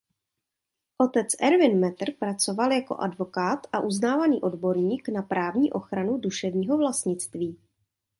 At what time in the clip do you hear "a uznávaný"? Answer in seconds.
3.73-4.41